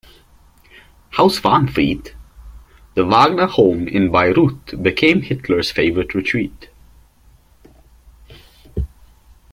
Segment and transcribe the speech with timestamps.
[1.15, 2.13] "Haus Wahnfried",
[2.95, 6.69] the Wagner home in Bayreuth, became Hitler's favorite retreat.